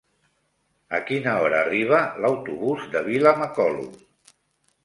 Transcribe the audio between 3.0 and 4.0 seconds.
Vilamacolum?